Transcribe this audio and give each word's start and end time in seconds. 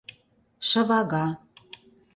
ШЫВАГА 0.67 1.23